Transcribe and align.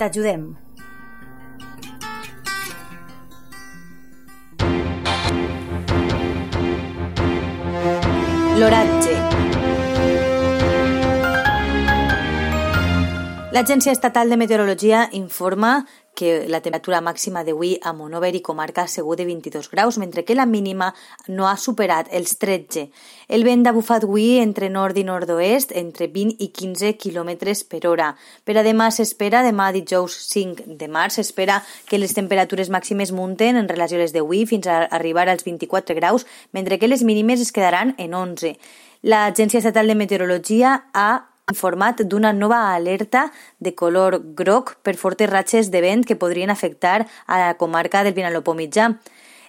t'ajudem. 0.00 0.48
L'oratge. 8.60 9.14
L'Agència 13.52 13.92
Estatal 13.92 14.30
de 14.30 14.36
Meteorologia 14.36 15.08
informa 15.12 15.84
que 16.14 16.48
la 16.48 16.60
temperatura 16.60 17.00
màxima 17.00 17.44
d'avui 17.46 17.78
a 17.82 17.92
Monover 17.96 18.34
i 18.36 18.42
comarca 18.44 18.82
ha 18.82 18.90
sigut 18.90 19.18
de 19.18 19.24
22 19.24 19.70
graus, 19.70 19.98
mentre 19.98 20.24
que 20.24 20.34
la 20.34 20.46
mínima 20.46 20.90
no 21.28 21.48
ha 21.48 21.56
superat 21.56 22.10
els 22.12 22.36
13. 22.38 22.88
El 23.28 23.44
vent 23.46 23.66
ha 23.66 23.72
bufat 23.72 24.04
avui 24.04 24.38
entre 24.42 24.68
nord 24.68 24.98
i 24.98 25.04
nord-oest 25.06 25.72
entre 25.72 26.10
20 26.12 26.36
i 26.44 26.50
15 26.50 26.92
km 27.00 27.32
per 27.70 27.86
hora. 27.86 28.10
Per 28.44 28.58
a 28.58 28.66
demà 28.66 28.90
s'espera, 28.90 29.44
demà 29.46 29.70
dijous 29.72 30.18
5 30.28 30.76
de 30.76 30.88
març, 30.88 31.16
s'espera 31.20 31.62
que 31.88 31.98
les 31.98 32.14
temperatures 32.14 32.70
màximes 32.70 33.12
munten 33.12 33.56
en 33.56 33.68
relació 33.68 33.98
a 33.98 34.04
les 34.04 34.12
d'avui 34.12 34.44
fins 34.46 34.66
a 34.66 34.84
arribar 34.90 35.28
als 35.28 35.44
24 35.46 35.96
graus, 35.96 36.26
mentre 36.52 36.78
que 36.78 36.88
les 36.88 37.04
mínimes 37.04 37.40
es 37.40 37.52
quedaran 37.52 37.94
en 37.98 38.14
11. 38.14 38.56
L'Agència 39.02 39.62
Estatal 39.62 39.88
de 39.88 39.94
Meteorologia 39.96 40.90
ha 40.92 41.29
informat 41.50 42.02
d'una 42.06 42.32
nova 42.32 42.62
alerta 42.74 43.26
de 43.58 43.74
color 43.74 44.20
groc 44.38 44.76
per 44.82 44.96
fortes 44.96 45.30
ratxes 45.30 45.70
de 45.70 45.82
vent 45.84 46.06
que 46.06 46.18
podrien 46.18 46.50
afectar 46.50 47.06
a 47.26 47.40
la 47.42 47.54
comarca 47.58 48.04
del 48.04 48.14
Vinalopó 48.14 48.54
mitjà. 48.54 48.94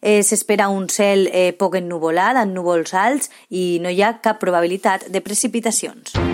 Eh, 0.00 0.22
S'espera 0.24 0.70
un 0.72 0.88
cel 0.88 1.28
eh, 1.28 1.52
poc 1.52 1.76
ennuvolat, 1.76 2.40
amb 2.40 2.56
núvols 2.56 2.96
alts 2.96 3.30
i 3.50 3.78
no 3.84 3.92
hi 3.92 4.00
ha 4.02 4.16
cap 4.24 4.40
probabilitat 4.40 5.10
de 5.12 5.20
precipitacions. 5.20 6.29